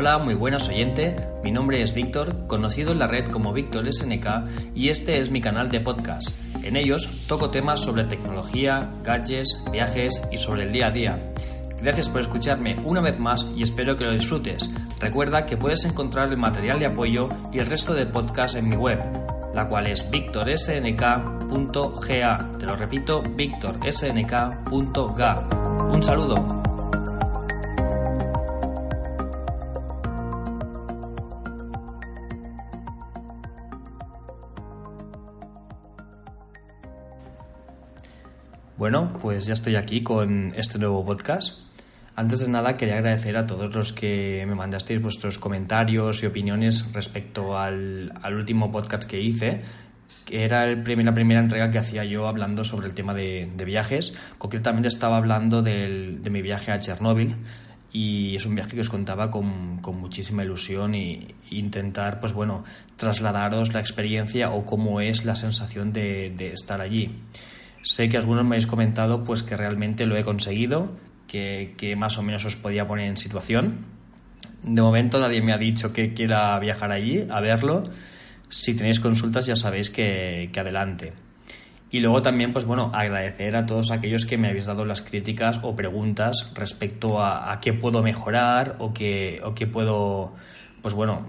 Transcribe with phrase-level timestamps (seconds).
[0.00, 1.14] Hola, muy buenas oyente.
[1.44, 5.42] Mi nombre es Víctor, conocido en la red como Víctor SNK, y este es mi
[5.42, 6.30] canal de podcast.
[6.62, 11.18] En ellos toco temas sobre tecnología, gadgets, viajes y sobre el día a día.
[11.82, 14.70] Gracias por escucharme una vez más y espero que lo disfrutes.
[14.98, 18.76] Recuerda que puedes encontrar el material de apoyo y el resto de podcast en mi
[18.76, 19.00] web,
[19.54, 22.50] la cual es victorsnk.ga.
[22.58, 25.48] Te lo repito, victorsnk.ga.
[25.92, 26.69] Un saludo.
[38.80, 41.58] Bueno, pues ya estoy aquí con este nuevo podcast.
[42.16, 46.90] Antes de nada, quería agradecer a todos los que me mandasteis vuestros comentarios y opiniones
[46.94, 49.60] respecto al, último podcast que hice,
[50.24, 54.14] que era el la primera entrega que hacía yo hablando sobre el tema de, viajes.
[54.38, 57.36] Concretamente estaba hablando de mi viaje a Chernóbil
[57.92, 62.64] y es un viaje que os contaba con, muchísima ilusión y, intentar, pues bueno,
[62.96, 67.14] trasladaros la experiencia o cómo es la sensación de, de estar allí.
[67.82, 70.90] Sé que algunos me habéis comentado pues que realmente lo he conseguido,
[71.26, 73.86] que, más o menos os podía poner en situación.
[74.62, 77.84] De momento nadie me ha dicho que quiera viajar allí a verlo.
[78.48, 81.12] Si tenéis consultas ya sabéis que, adelante.
[81.92, 85.58] Y luego también, pues bueno, agradecer a todos aquellos que me habéis dado las críticas
[85.62, 90.34] o preguntas respecto a, qué puedo mejorar o qué, o qué puedo,
[90.82, 91.26] pues bueno,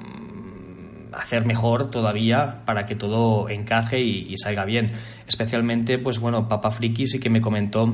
[1.14, 4.92] hacer mejor todavía para que todo encaje y, salga bien.
[5.28, 7.94] Especialmente, pues bueno, Papa Friki sí que me comentó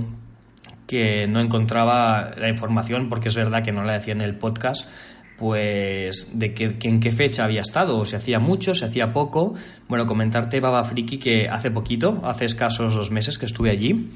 [0.85, 4.89] que no encontraba la información, porque es verdad que no la decía en el podcast,
[5.37, 9.53] pues de que, en qué fecha había estado, o si hacía mucho, si hacía poco.
[9.87, 14.09] Bueno, comentarte, Baba Friki, que hace poquito, hace escasos dos meses que estuve allí.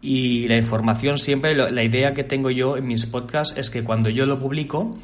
[0.00, 4.10] Y la información siempre, la idea que tengo yo en mis podcasts es que cuando
[4.10, 4.98] yo lo publico,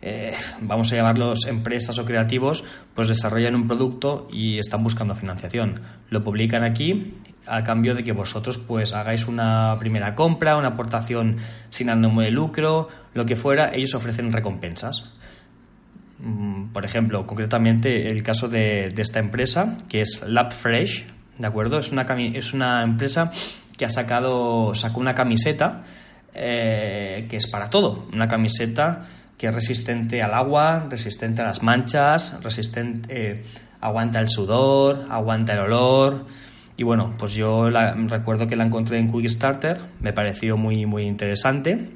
[0.00, 2.64] eh, vamos a llamarlos empresas o creativos,
[2.94, 5.80] pues desarrollan un producto y están buscando financiación.
[6.10, 7.14] Lo publican aquí
[7.46, 11.36] a cambio de que vosotros pues hagáis una primera compra, una aportación
[11.70, 15.10] sin ánimo de lucro, lo que fuera, ellos ofrecen recompensas.
[16.20, 21.06] Mm, por ejemplo, concretamente el caso de, esta empresa, que es LabFresh,
[21.38, 21.78] ¿de acuerdo?
[21.78, 23.30] Es una, es una empresa
[23.76, 25.84] que ha sacado, sacó una camiseta
[26.34, 29.02] eh, que es para todo, una camiseta
[29.38, 33.44] que es resistente al agua, resistente a las manchas, resistente, eh,
[33.80, 36.26] aguanta el sudor, aguanta el olor.
[36.76, 41.90] Y bueno, pues yo recuerdo que la encontré en Quickstarter, me pareció muy, muy interesante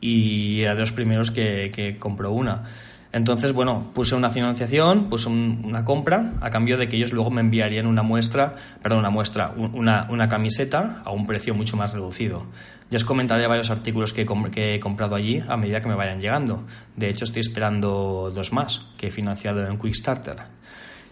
[0.00, 2.64] y era de los primeros que, que compró una.
[3.12, 7.40] Entonces, bueno, puse una financiación, puse una compra a cambio de que ellos luego me
[7.40, 12.46] enviarían una muestra, perdón, una muestra, una, una camiseta a un precio mucho más reducido.
[12.88, 16.64] Ya os comentaré varios artículos que he, comprado allí a medida que me vayan llegando.
[16.94, 20.36] De hecho, estoy esperando dos más que he financiado en Quickstarter.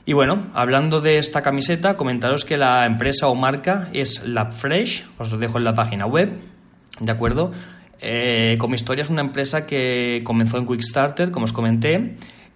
[0.06, 5.32] Y bueno, hablando de esta camiseta, comentaros que la empresa o marca es LabFresh, os
[5.32, 6.38] lo dejo en la página web,
[7.00, 7.50] ¿de acuerdo?
[8.00, 11.94] Eh, como historia es una empresa que comenzó en Quickstarter, como os comenté,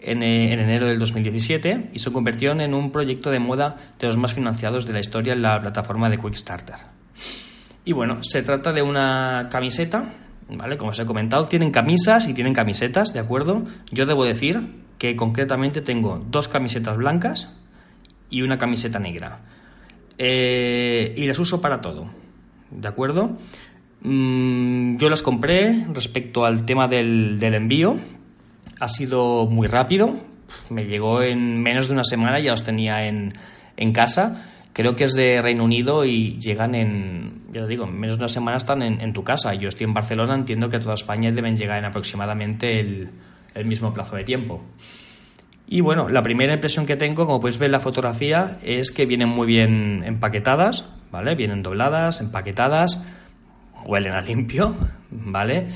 [0.01, 4.07] en, eh, en, enero del 2017 y se convirtió en un proyecto de moda de
[4.07, 6.77] los más financiados de la historia en la plataforma de Quickstarter.
[7.85, 10.13] Y bueno, se trata de una camiseta,
[10.51, 10.77] ¿vale?
[10.77, 13.65] Como os he comentado, tienen camisas y tienen camisetas, ¿de acuerdo?
[13.91, 14.61] Yo debo decir
[14.99, 17.51] que concretamente tengo dos camisetas blancas
[18.31, 19.41] y una camiseta negra.
[20.19, 22.11] Eh, y las uso para todo,
[22.71, 23.39] ¿de acuerdo?
[24.03, 27.97] Mm, yo las compré respecto al tema del, envío.
[28.81, 30.21] Ha sido muy rápido.
[30.71, 33.35] Me llegó en menos de una semana, ya los tenía en,
[33.77, 34.45] en casa
[34.79, 38.23] creo que es de Reino Unido y llegan en, ya lo digo, en menos de
[38.23, 39.53] una semana están en, tu casa.
[39.55, 43.11] Yo estoy en Barcelona, entiendo que toda España deben llegar en aproximadamente el,
[43.65, 44.63] mismo plazo de tiempo.
[45.67, 49.05] Y bueno, la primera impresión que tengo, como podéis ver en la fotografía, es que
[49.05, 51.35] vienen muy bien empaquetadas, ¿vale?
[51.35, 53.03] Vienen dobladas, empaquetadas,
[53.85, 54.75] huelen a limpio,
[55.11, 55.67] ¿vale?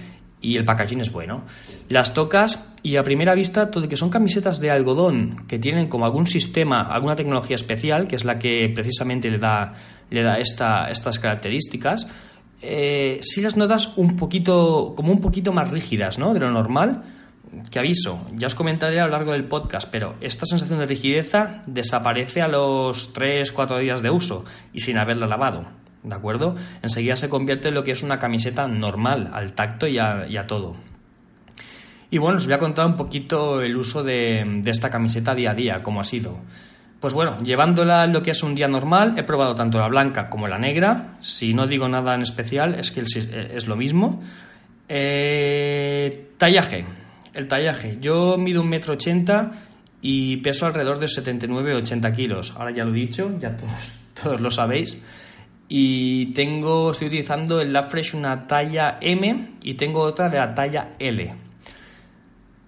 [0.40, 1.44] Y el packaging es bueno.
[1.88, 6.04] Las tocas y a primera vista, todo que son camisetas de algodón que tienen como
[6.04, 9.72] algún sistema, alguna tecnología especial, que es la que precisamente le da,
[10.10, 12.08] le da esta, estas características,
[12.60, 16.32] eh, si las notas un poquito, como un poquito más rígidas, ¿no?
[16.32, 17.02] De lo normal
[17.70, 21.62] que aviso, ya os comentaré a lo largo del podcast, pero esta sensación de rigideza
[21.66, 25.66] desaparece a los 3-4 días de uso y sin haberla lavado,
[26.02, 26.56] ¿de acuerdo?
[26.82, 30.76] Enseguida se convierte en lo que es una camiseta normal, al tacto y a, todo.
[32.10, 35.54] Y bueno, os voy a contar un poquito el uso de, esta camiseta día a
[35.54, 36.38] día, cómo ha sido.
[37.00, 40.46] Pues bueno, llevándola lo que es un día normal, he probado tanto la blanca como
[40.46, 41.16] la negra.
[41.20, 44.22] Si no digo nada en especial, es que es lo mismo.
[44.88, 46.84] Eh, tallaje.
[47.34, 47.98] El tallaje.
[48.00, 49.50] Yo mido un metro ochenta
[50.02, 52.54] y peso alrededor de 79-80 kilos.
[52.56, 55.02] Ahora ya lo he dicho, ya todos, todos lo sabéis.
[55.74, 60.96] Y tengo, estoy utilizando el Fresh una talla M y tengo otra de la talla
[60.98, 61.34] L.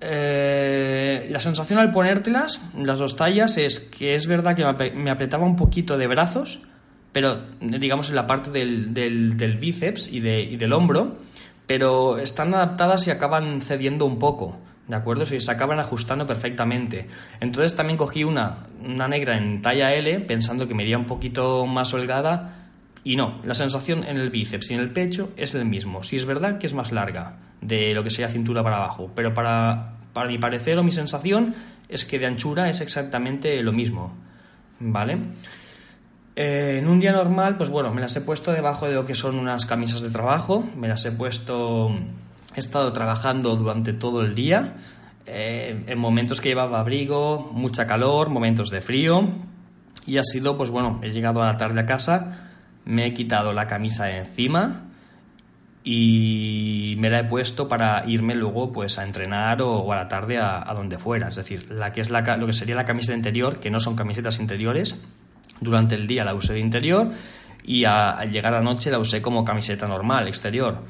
[0.00, 5.44] Eh, la sensación al ponértelas, las dos tallas, es que es verdad que me apretaba
[5.44, 6.62] un poquito de brazos,
[7.12, 11.18] pero digamos en la parte del, del, bíceps y, de, y del hombro
[11.66, 14.56] pero están adaptadas y acaban cediendo un poco,
[14.88, 15.26] ¿de acuerdo?
[15.26, 17.06] se acaban ajustando perfectamente.
[17.40, 21.66] Entonces también cogí una, una negra en talla L, pensando que me iría un poquito
[21.66, 22.63] más holgada,
[23.04, 26.02] y no, la sensación en el bíceps y en el pecho es el mismo.
[26.02, 29.34] Si es verdad que es más larga de lo que sería cintura para abajo, pero
[29.34, 31.54] para, para mi parecer o mi sensación
[31.88, 34.14] es que de anchura es exactamente lo mismo,
[34.80, 35.18] ¿vale?
[36.34, 39.14] Eh, en un día normal, pues bueno, me las he puesto debajo de lo que
[39.14, 41.90] son unas camisas de trabajo, me las he puesto,
[42.56, 44.74] he estado trabajando durante todo el día,
[45.26, 49.28] eh, en momentos que llevaba abrigo, mucha calor, momentos de frío,
[50.06, 52.43] y ha sido, pues bueno, he llegado a la tarde a casa,
[52.84, 54.84] me he quitado la camisa de encima
[55.82, 60.38] y me la he puesto para irme luego pues a entrenar o, a la tarde
[60.38, 63.60] a, donde fuera, es decir, la que es la, lo que sería la camiseta interior,
[63.60, 64.98] que no son camisetas interiores,
[65.60, 67.10] durante el día la usé de interior
[67.64, 70.82] y al llegar a la noche la usé como camiseta normal, exterior.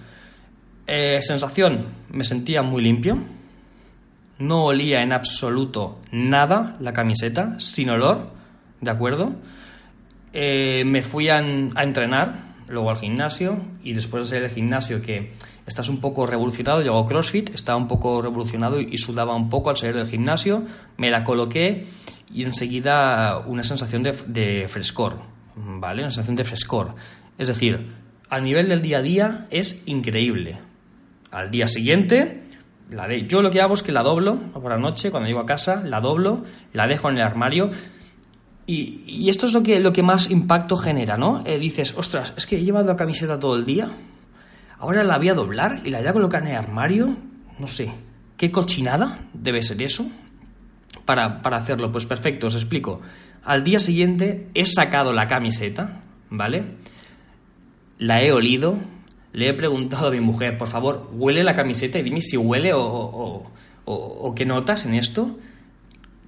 [0.87, 3.19] Eh, sensación, me sentía muy limpio.
[4.39, 8.31] No olía en absoluto nada la camiseta, sin olor,
[8.81, 9.35] ¿de acuerdo?
[10.37, 15.33] Eh, me fui a, entrenar, luego al gimnasio, y después de salir del gimnasio, que
[15.65, 19.77] estás un poco revolucionado, llegó CrossFit, estaba un poco revolucionado y sudaba un poco al
[19.77, 20.65] salir del gimnasio,
[20.97, 21.87] me la coloqué
[22.33, 25.21] y enseguida una sensación de, frescor,
[25.55, 26.03] ¿vale?
[26.03, 26.97] Una sensación de frescor.
[27.39, 27.93] Es decir,
[28.29, 30.59] a nivel del día a día es increíble.
[31.31, 32.43] Al día siguiente,
[32.91, 35.41] la de, yo lo que hago es que la doblo por la noche, cuando llego
[35.41, 36.43] a casa, la doblo,
[36.73, 37.71] la dejo en el armario.
[38.67, 41.43] Y, esto es lo que, lo que más impacto genera, ¿no?
[41.45, 43.91] Eh, dices, ostras, es que he llevado la camiseta todo el día,
[44.79, 47.17] ahora la voy a doblar y la voy a colocar en el armario,
[47.59, 47.93] no sé,
[48.37, 50.07] ¿qué cochinada debe ser eso?
[51.05, 51.93] para, hacerlo?
[51.93, 53.01] Pues perfecto, os explico.
[53.45, 56.65] Al día siguiente he sacado la camiseta, ¿vale?
[57.99, 58.79] La he olido,
[59.33, 62.73] le he preguntado a mi mujer, por favor, huele la camiseta y dime si huele
[62.73, 63.45] o,
[63.85, 65.39] o, qué notas en esto.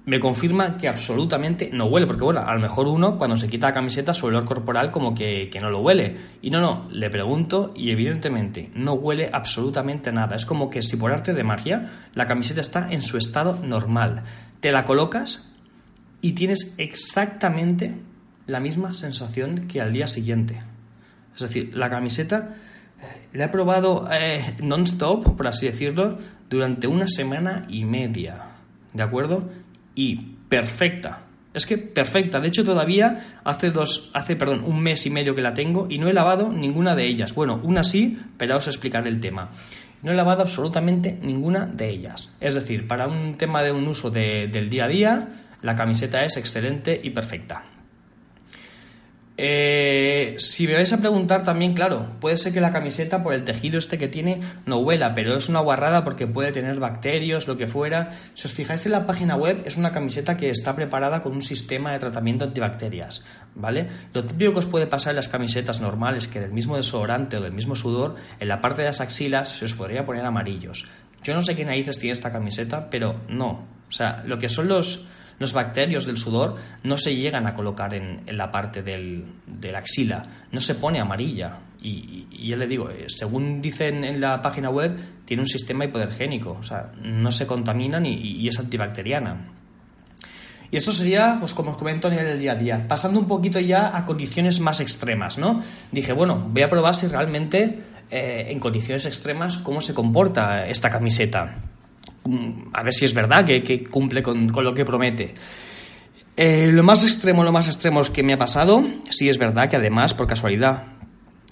[0.07, 3.67] Me confirma que absolutamente no huele, porque bueno, a lo mejor uno cuando se quita
[3.67, 6.15] la camiseta su olor corporal como que, que no lo huele.
[6.41, 10.35] Y no, no, le pregunto y evidentemente no huele absolutamente nada.
[10.35, 14.23] Es como que si por arte de magia la camiseta está en su estado normal
[14.59, 15.43] te la colocas
[16.21, 17.95] y tienes exactamente
[18.45, 20.59] la misma sensación que al día siguiente.
[21.35, 22.55] Es decir, la camiseta
[22.99, 26.17] eh, la he probado eh, non-stop, por así decirlo,
[26.49, 28.55] durante una semana y media.
[28.93, 29.49] ¿De acuerdo?
[29.97, 30.15] Y
[30.47, 31.23] perfecta.
[31.55, 32.39] Es que perfecta.
[32.39, 35.97] De hecho, todavía hace dos, hace, perdón, un mes y medio que la tengo y
[35.97, 37.33] no he lavado ninguna de ellas.
[37.33, 39.49] Bueno, una sí, pero os explicaré el tema.
[40.03, 42.29] No he lavado absolutamente ninguna de ellas.
[42.39, 45.27] Es decir, para un tema de un uso del día a día,
[45.63, 47.63] la camiseta es excelente y perfecta.
[49.39, 53.43] Eh, si me vais a preguntar también, claro, puede ser que la camiseta por el
[53.43, 57.55] tejido este que tiene no huela, pero es una guarrada porque puede tener bacterias, lo
[57.55, 58.09] que fuera.
[58.33, 61.43] Si os fijáis en la página web, es una camiseta que está preparada con un
[61.43, 63.87] sistema de tratamiento antibacterias, ¿vale?
[64.11, 67.41] Lo típico que os puede pasar en las camisetas normales, que del mismo desodorante o
[67.41, 70.87] del mismo sudor, en la parte de las axilas se os podría poner amarillos.
[71.21, 73.67] Yo no sé qué narices tiene esta camiseta, pero no.
[73.87, 75.07] O sea, lo que son los
[75.39, 79.79] los bacterios del sudor no se llegan a colocar en, la parte del, de la
[79.79, 81.59] axila, no se pone amarilla.
[81.81, 86.57] Y, ya le digo, eh, según dicen en la página web, tiene un sistema hipodergénico,
[86.59, 89.53] o sea, no se contamina y, es antibacteriana.
[90.69, 92.87] Y eso sería, pues como os comento, a nivel del día a día.
[92.87, 95.63] Pasando un poquito ya a condiciones más extremas, ¿no?
[95.91, 100.89] Dije, bueno, voy a probar si realmente eh, en condiciones extremas cómo se comporta esta
[100.89, 101.55] camiseta.
[102.73, 105.33] A ver si es verdad que, cumple con, lo que promete.
[106.35, 109.77] Eh, lo más extremo, lo más extremo que me ha pasado, sí es verdad que
[109.77, 110.83] además, por casualidad,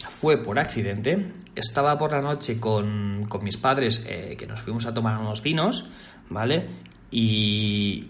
[0.09, 1.31] fue por accidente.
[1.55, 5.87] Estaba por la noche con, mis padres, eh, que nos fuimos a tomar unos vinos,
[6.29, 6.67] ¿vale?
[7.11, 8.07] Y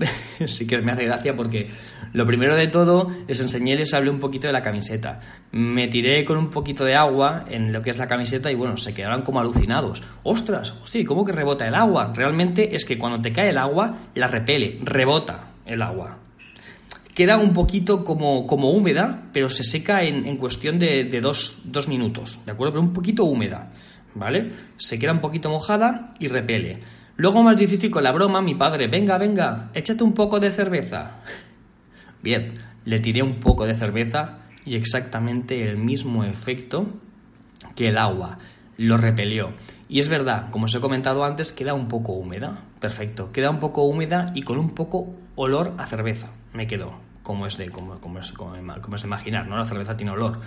[0.46, 1.68] sí que me hace gracia porque
[2.12, 5.20] lo primero de todo les enseñé, les hablé un poquito de la camiseta.
[5.52, 8.76] Me tiré con un poquito de agua en lo que es la camiseta y bueno,
[8.76, 10.02] se quedaron como alucinados.
[10.22, 10.74] ¡Ostras!
[10.82, 12.12] Hostia, ¿cómo que rebota el agua?
[12.14, 16.18] Realmente es que cuando te cae el agua, la repele, rebota el agua.
[17.14, 22.40] Queda un poquito como, como húmeda, pero se seca en, cuestión de, dos, dos minutos,
[22.46, 22.74] ¿de acuerdo?
[22.74, 23.72] Pero un poquito húmeda,
[24.14, 24.52] ¿vale?
[24.78, 26.80] Se queda un poquito mojada y repele.
[27.20, 31.16] Luego más difícil con la broma, mi padre, venga, venga, échate un poco de cerveza.
[32.22, 32.54] Bien,
[32.86, 36.86] le tiré un poco de cerveza y exactamente el mismo efecto
[37.76, 38.38] que el agua.
[38.78, 39.52] Lo repelió.
[39.86, 42.64] Y es verdad, como os he comentado antes, queda un poco húmeda.
[42.80, 43.30] Perfecto.
[43.32, 46.30] Queda un poco húmeda y con un poco olor a cerveza.
[46.54, 47.00] Me quedó.
[47.22, 48.56] Como es de, como, es, como,
[48.96, 49.58] es de imaginar, ¿no?
[49.58, 50.40] La cerveza tiene olor.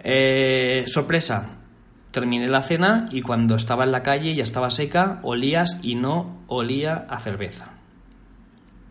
[0.00, 1.59] Eh, sorpresa,
[2.10, 6.40] Terminé la cena y cuando estaba en la calle ya estaba seca, olías y no
[6.48, 7.70] olía a cerveza.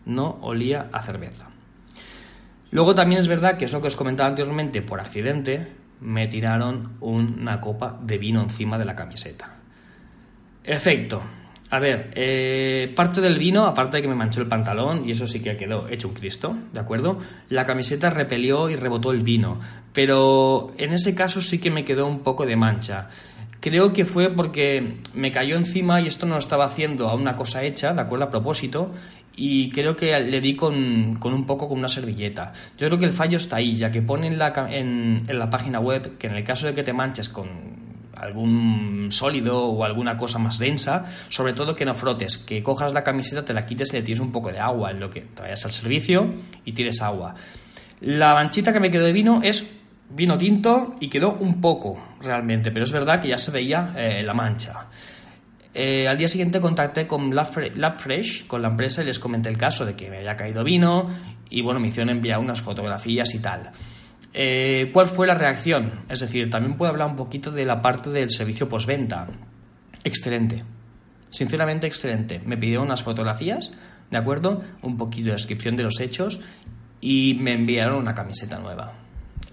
[0.06, 1.48] No olía a cerveza.
[2.72, 7.60] Luego también es verdad que eso que os comentaba anteriormente, por accidente, me tiraron una
[7.60, 9.56] copa de vino encima de la camiseta.
[10.64, 11.22] Efecto.
[11.72, 15.28] A ver, eh, parte del vino, aparte de que me manchó el pantalón, y eso
[15.28, 17.20] sí que quedó hecho un Cristo, ¿de acuerdo?
[17.50, 19.60] La camiseta repelió y rebotó el vino,
[19.94, 23.10] pero en ese caso sí que me quedó un poco de mancha.
[23.60, 27.36] Creo que fue porque me cayó encima y esto no lo estaba haciendo a una
[27.36, 28.26] cosa hecha, ¿de acuerdo?
[28.26, 28.92] A propósito,
[29.36, 32.52] y creo que le di con, un poco con una servilleta.
[32.80, 35.80] Yo creo que el fallo está ahí, ya que pone en la, en la página
[35.80, 37.88] web que en el caso de que te manches con
[38.20, 43.04] algún sólido o alguna cosa más densa, sobre todo que no frotes, que cojas la
[43.04, 45.42] camiseta, te la quites y le tires un poco de agua en lo que te
[45.42, 46.34] vayas al servicio
[46.66, 47.36] y tires agua.
[48.02, 52.72] La manchita que me quedó de vino es vino tinto y quedó un poco realmente,
[52.72, 54.88] pero es verdad que ya se veía eh, la mancha.
[55.74, 59.86] Eh, al día siguiente contacté con Labfresh, con la empresa, y les comenté el caso
[59.86, 61.08] de que me había caído vino
[61.50, 63.72] y bueno, me hicieron enviar unas fotografías y tal.
[64.41, 66.05] Eh, ¿Cuál fue la reacción?
[66.08, 69.27] Es decir, también puedo hablar un poquito de la parte del servicio postventa.
[70.01, 70.63] Excelente.
[71.29, 72.39] Sinceramente, excelente.
[72.46, 73.69] Me pidieron unas fotografías,
[74.10, 74.62] ¿de acuerdo?
[74.81, 76.39] Un poquito de descripción de los hechos
[77.01, 78.93] y me enviaron una camiseta nueva.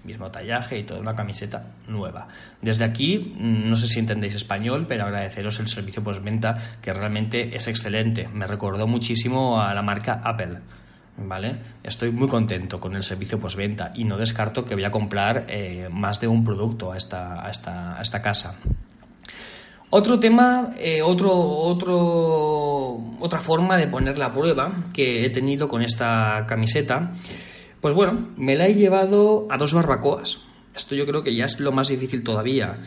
[0.05, 2.29] mismo tallaje y toda una camiseta nueva.
[2.61, 7.67] Desde aquí, no sé si entendéis español, pero agradeceros el servicio postventa que realmente es
[7.67, 8.29] excelente.
[8.29, 10.59] Me recordó muchísimo a la marca Apple.
[11.17, 11.57] ¿Vale?
[11.83, 15.89] Estoy muy contento con el servicio postventa y no descarto que voy a comprar eh,
[15.91, 18.55] más de un producto a esta, a esta, a esta casa.
[19.89, 25.81] Otro tema, eh, otro, otro, otra forma de poner la prueba que he tenido con
[25.81, 27.13] esta camiseta,
[27.79, 30.39] pues bueno, me la he llevado a dos barbacoas.
[30.75, 32.77] Esto yo creo que ya es lo más difícil todavía.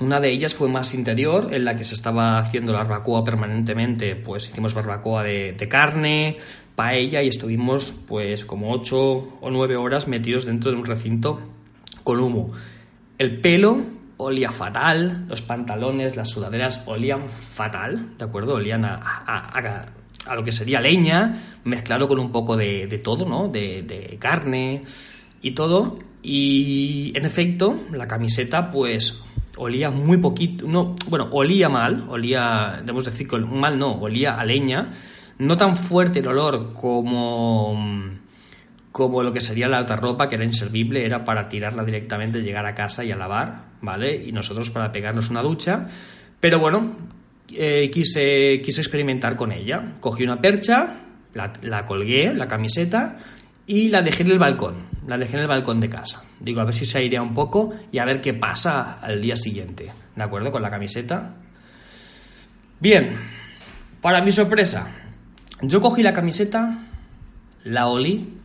[0.00, 4.14] Una de ellas fue más interior, en la que se estaba haciendo la barbacoa permanentemente,
[4.16, 6.38] pues hicimos barbacoa de, de carne,
[6.74, 11.40] paella y estuvimos pues como 8 o 9 horas metidos dentro de un recinto
[12.02, 12.52] con humo.
[13.18, 13.80] El pelo
[14.16, 18.54] olía fatal, los pantalones, las sudaderas olían fatal, ¿de acuerdo?
[18.54, 18.96] Olían a,
[20.26, 23.48] a, lo que sería leña, mezclado con un poco de, de todo, ¿no?
[23.48, 24.84] De, de, carne
[25.40, 25.98] y todo.
[26.22, 29.24] Y en efecto, la camiseta pues
[29.56, 34.90] olía muy poquito, no, bueno, olía mal, olía, debemos decir mal no, olía a leña
[35.38, 37.76] no tan fuerte el olor como,
[38.90, 42.66] como lo que sería la otra ropa, que era inservible, era para tirarla directamente, llegar
[42.66, 44.14] a casa y a lavar, ¿vale?
[44.14, 45.86] Y nosotros para pegarnos una ducha.
[46.40, 46.96] Pero bueno,
[47.52, 49.94] eh, quise, quise experimentar con ella.
[50.00, 51.00] Cogí una percha,
[51.34, 53.16] la, la, colgué, la camiseta,
[53.66, 54.92] y la dejé en el balcón.
[55.06, 56.22] La dejé en el balcón de casa.
[56.40, 59.36] Digo, a ver si se airea un poco y a ver qué pasa al día
[59.36, 59.90] siguiente.
[60.14, 60.50] ¿De acuerdo?
[60.50, 61.34] Con la camiseta.
[62.80, 63.16] Bien,
[64.00, 65.01] para mi sorpresa,
[65.62, 66.86] yo cogí la camiseta,
[67.64, 68.36] la olí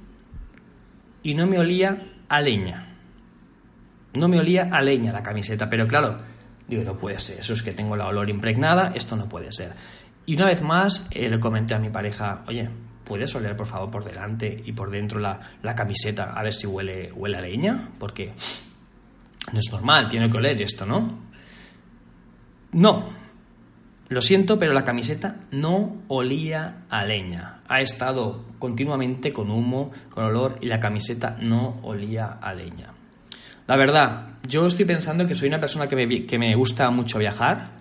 [1.23, 1.97] y no me olía
[2.29, 2.95] a leña.
[4.13, 6.19] No me olía a leña la camiseta, pero claro,
[6.67, 9.73] digo, no puede ser, eso es que tengo la olor impregnada, esto no puede ser.
[10.25, 12.69] Y una vez más eh, le comenté a mi pareja, oye,
[13.03, 16.67] ¿puedes oler por favor por delante y por dentro la, la camiseta a ver si
[16.67, 17.89] huele, huele a leña?
[17.99, 18.33] Porque
[19.51, 21.25] no es normal, tiene que oler esto, ¿no?
[22.73, 23.09] No,
[24.09, 27.59] lo siento, pero la camiseta no olía a leña.
[27.67, 32.93] Ha estado continuamente con humo, con olor y la camiseta no olía a leña.
[33.67, 37.19] La verdad, yo estoy pensando que soy una persona que me, que me gusta mucho
[37.19, 37.71] viajar,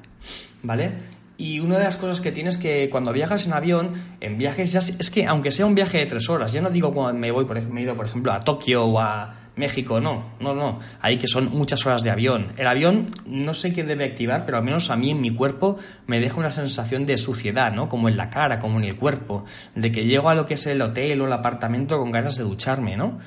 [0.63, 1.17] ¿vale?
[1.39, 4.81] Y una de las cosas que tienes que cuando viajas en avión, en viajes ya
[4.81, 7.45] es que aunque sea un viaje de tres horas, ya no digo cuando me voy,
[7.45, 10.79] por ejemplo, me he ido por ejemplo a Tokio o a México, no, no, no.
[11.01, 12.53] Ahí que son muchas horas de avión.
[12.59, 15.79] El avión no sé qué debe activar, pero al menos a mí en mi cuerpo
[16.07, 17.89] me deja una sensación de suciedad, ¿no?
[17.89, 19.47] Como en la cara, como en el cuerpo.
[19.75, 22.45] De que llego a lo que es el hotel o el apartamento con ganas de
[22.45, 23.19] ducharme, ¿no?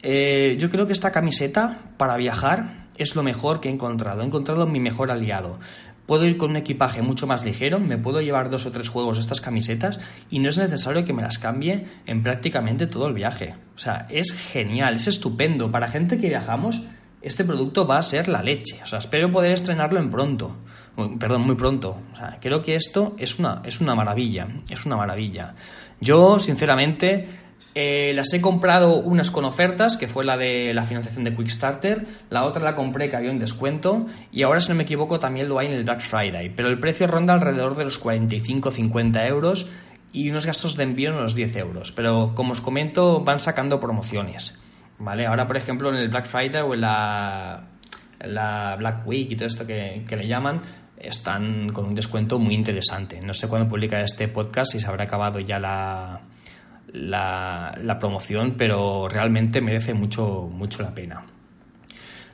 [0.00, 4.22] Eh, yo creo que esta camiseta para viajar es lo mejor que he encontrado.
[4.22, 5.58] He encontrado mi mejor aliado.
[6.06, 9.18] Puedo ir con un equipaje mucho más ligero, me puedo llevar dos o tres juegos
[9.18, 9.98] estas camisetas
[10.30, 13.54] y no es necesario que me las cambie en prácticamente todo el viaje.
[13.74, 15.70] O sea, es genial, es estupendo.
[15.70, 16.82] Para gente que viajamos,
[17.24, 18.80] este producto va a ser la leche.
[18.82, 20.56] O sea, espero poder estrenarlo en pronto.
[21.18, 21.96] Perdón, muy pronto.
[22.12, 24.46] O sea, creo que esto es una, es una maravilla.
[24.68, 25.54] Es una maravilla.
[26.00, 27.26] Yo, sinceramente,
[27.74, 32.06] eh, las he comprado unas con ofertas, que fue la de la financiación de Quickstarter,
[32.30, 35.48] la otra la compré que había un descuento y ahora si no me equivoco también
[35.48, 39.68] lo hay en el Black Friday, pero el precio ronda alrededor de los 45-50 euros
[40.12, 43.80] y unos gastos de envío en los 10 euros, pero como os comento van sacando
[43.80, 44.56] promociones,
[45.00, 45.26] ¿vale?
[45.26, 47.70] Ahora por ejemplo en el Black Friday o en la,
[48.20, 50.62] la Black Week y todo esto que, que le llaman,
[50.96, 53.18] están con un descuento muy interesante.
[53.20, 56.20] No sé cuándo publica este podcast, si se habrá acabado ya la
[56.94, 61.24] la, promoción, pero realmente merece mucho, mucho la pena.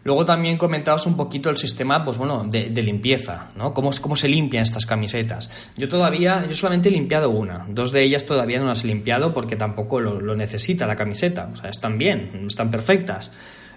[0.02, 3.74] Luego también comentaos un poquito el sistema, pues bueno, de, limpieza, ¿no?
[3.74, 5.50] Cómo, cómo se limpian estas camisetas.
[5.76, 7.66] Yo todavía, yo solamente he limpiado una.
[7.68, 11.50] Dos de ellas todavía no las he limpiado porque tampoco lo, necesita la camiseta.
[11.52, 13.30] O sea, están bien, están perfectas.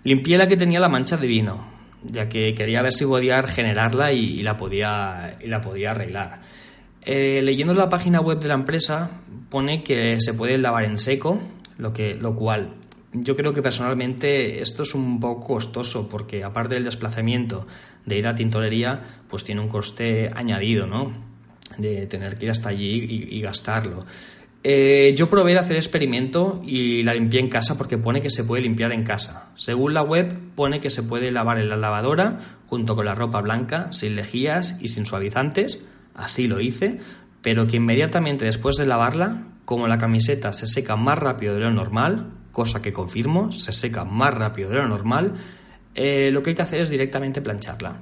[0.06, 1.68] Limpié la que tenía la mancha de vino,
[2.04, 6.40] ya que quería ver si podía regenerarla y, la, podía, y la podía arreglar.
[7.06, 9.12] Eh, leyendo la página web de la empresa
[9.50, 11.40] pone que se puede lavar en seco,
[11.78, 12.76] lo, que, lo cual
[13.14, 17.68] yo creo que personalmente esto es un poco costoso porque aparte del desplazamiento
[18.06, 21.14] de ir a tintorería, pues tiene un coste añadido, ¿no?
[21.78, 24.06] De tener que ir hasta allí y, gastarlo.
[24.64, 28.44] Eh, yo probé de hacer experimento y la limpié en casa porque pone que se
[28.44, 29.52] puede limpiar en casa.
[29.56, 33.42] Según la web pone que se puede lavar en la lavadora junto con la ropa
[33.42, 35.80] blanca, sin lejías y sin suavizantes
[36.16, 37.00] así lo hice,
[37.42, 41.72] pero que inmediatamente después de lavarla, como la camiseta se seca más rápido de lo
[41.72, 45.34] normal, cosa que confirmo, se seca más rápido de lo normal,
[45.96, 48.02] eh, lo que hay que hacer es directamente plancharla.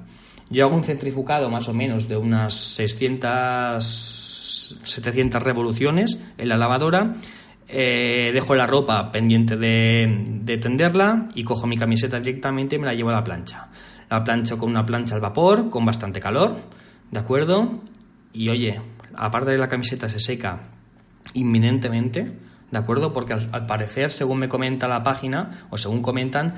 [0.50, 7.14] Yo hago un centrifugado más o menos de unas 600, 700 revoluciones en la lavadora,
[7.68, 12.86] eh, dejo la ropa pendiente de, de tenderla y cojo mi camiseta directamente y me
[12.86, 13.68] la llevo a la plancha.
[14.10, 16.58] La plancho con una plancha al vapor, con bastante calor,
[17.10, 17.80] ¿de acuerdo?
[18.32, 18.80] Y oye,
[19.14, 20.60] aparte de la camiseta se seca
[21.34, 22.32] inminentemente,
[22.70, 23.12] ¿de acuerdo?
[23.12, 26.54] Porque al, parecer, según me comenta la página, o según comentan,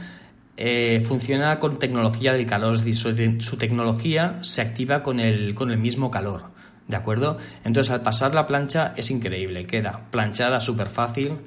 [0.56, 5.78] eh, funciona con tecnología del calor, decir, su, tecnología se activa con el, con el
[5.78, 6.50] mismo calor,
[6.86, 7.38] ¿de acuerdo?
[7.64, 11.38] Entonces, al pasar la plancha es increíble, queda planchada súper fácil,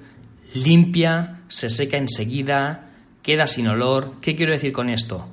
[0.53, 2.89] limpia, se seca enseguida,
[3.21, 4.15] queda sin olor.
[4.21, 5.29] ¿Qué quiero decir con esto?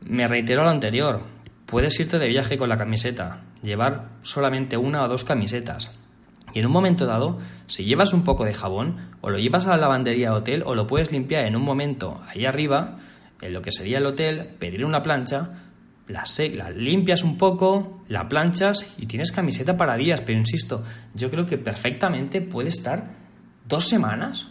[0.00, 1.22] Me reitero lo anterior,
[1.66, 5.90] puedes irte de viaje con la camiseta, llevar solamente una o dos camisetas.
[6.54, 9.70] Y en un momento dado, si llevas un poco de jabón, o lo llevas a
[9.70, 12.98] la lavandería hotel, o lo puedes limpiar en un momento ahí arriba,
[13.40, 15.50] en lo que sería el hotel, pedir una plancha,
[16.08, 20.22] la, la limpias un poco, la planchas y tienes camiseta para días.
[20.22, 20.82] Pero insisto,
[21.14, 23.10] yo creo que perfectamente puede estar
[23.66, 24.48] dos semanas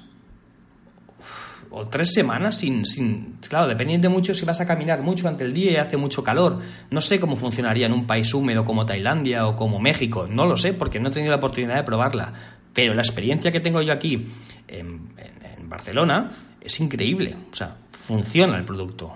[1.72, 3.38] o tres semanas sin, sin...
[3.48, 6.60] Claro, dependiendo mucho si vas a caminar mucho durante el día y hace mucho calor.
[6.90, 10.28] No sé cómo funcionaría en un país húmedo como Tailandia o como México.
[10.30, 12.34] No lo sé porque no he tenido la oportunidad de probarla.
[12.74, 14.28] Pero la experiencia que tengo yo aquí
[14.68, 15.16] en,
[15.64, 17.36] Barcelona es increíble.
[17.52, 19.16] O sea, funciona el producto.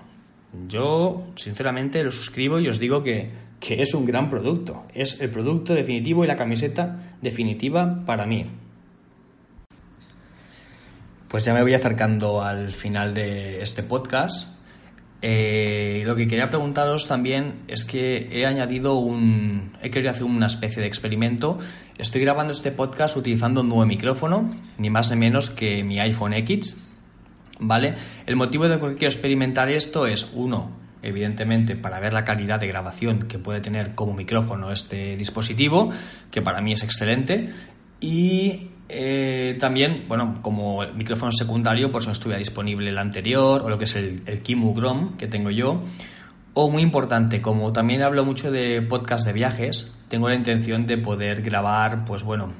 [0.68, 4.84] Yo, sinceramente, lo suscribo y os digo que, que es un gran producto.
[4.92, 8.46] Es el producto definitivo y la camiseta definitiva para mí.
[11.32, 14.48] Pues ya me voy acercando al final de este podcast.
[15.22, 19.72] Eh, lo que quería preguntaros también es que he añadido un.
[19.80, 21.56] He querido hacer una especie de experimento.
[21.96, 26.34] Estoy grabando este podcast utilizando un nuevo micrófono, ni más ni menos que mi iPhone
[26.34, 26.76] X.
[27.58, 27.94] ¿Vale?
[28.26, 32.66] El motivo de que quiero experimentar esto es, uno, evidentemente, para ver la calidad de
[32.66, 35.88] grabación que puede tener como micrófono este dispositivo,
[36.30, 37.48] que para mí es excelente.
[38.02, 43.78] Y eh, también, bueno, como micrófono secundario, pues no estuviera disponible el anterior o lo
[43.78, 45.82] que es el, Kimu Grom que tengo yo.
[46.54, 50.98] O muy importante, como también hablo mucho de podcast de viajes, tengo la intención de
[50.98, 52.52] poder grabar, pues bueno,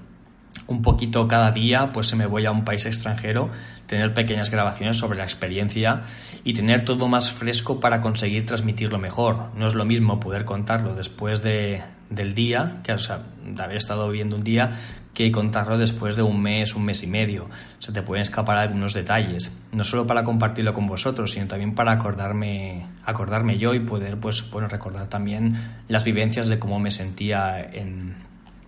[0.66, 3.51] un poquito cada día, pues se me voy a un país extranjero,
[3.87, 6.05] tener pequeñas grabaciones sobre la experiencia
[6.45, 9.51] y tener todo más fresco para conseguir transmitirlo mejor.
[9.55, 13.77] No es lo mismo poder contarlo después de, del día, que o sea, de haber
[13.77, 14.79] estado viendo un día,
[15.14, 17.48] que contarlo después de un mes, un mes y medio.
[17.79, 21.92] Se te pueden escapar algunos detalles, no solo para compartirlo con vosotros, sino también para
[21.92, 25.57] acordarme, acordarme yo y poder pues, bueno, recordar también
[25.88, 28.14] las vivencias de cómo me sentía en,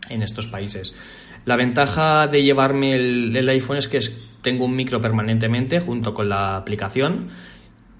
[0.09, 0.94] en estos países.
[1.44, 4.00] La ventaja de llevarme el, iPhone es que
[4.42, 7.28] tengo un micro permanentemente junto con la aplicación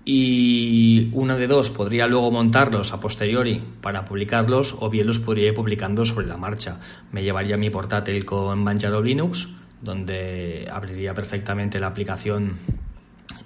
[0.05, 5.49] y una de dos podría luego montarlos a posteriori para publicarlos o bien los podría
[5.49, 6.79] ir publicando sobre la marcha.
[7.11, 9.49] Me llevaría mi portátil con Manjaro Linux
[9.81, 12.59] donde abriría perfectamente la aplicación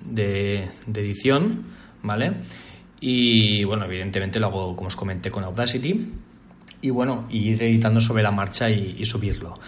[0.04, 1.64] de, edición,
[2.02, 2.32] ¿vale?
[3.00, 6.12] Y bueno, evidentemente lo hago como os comenté con Audacity
[6.80, 9.58] y bueno, ir editando sobre la marcha y subirlo.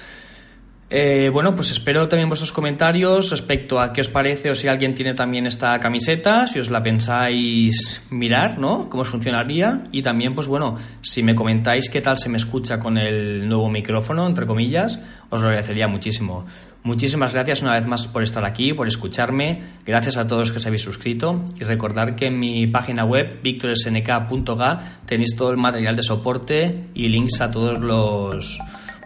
[0.92, 4.92] Eh, bueno, pues espero también vuestros comentarios respecto a qué os parece o si alguien
[4.92, 8.88] tiene también esta camiseta, si os la pensáis mirar, ¿no?
[8.90, 9.84] Cómo funcionaría.
[9.92, 13.70] Y también, pues bueno, si me comentáis qué tal se me escucha con el nuevo
[13.70, 15.00] micrófono, entre comillas,
[15.30, 16.44] os lo agradecería muchísimo.
[16.82, 19.62] Muchísimas gracias una vez más por estar aquí, por escucharme.
[19.86, 21.44] Gracias a todos que os habéis suscrito.
[21.60, 27.08] Y recordar que en mi página web, victorsnk.ga, tenéis todo el material de soporte y
[27.10, 28.58] links a todos los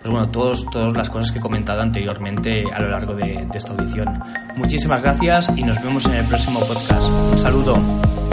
[0.05, 3.73] pues bueno, todos, todas las cosas que he comentado anteriormente a lo largo de esta
[3.73, 4.07] audición.
[4.55, 7.09] Muchísimas gracias y nos vemos en el próximo podcast.
[7.09, 8.24] Un saludo.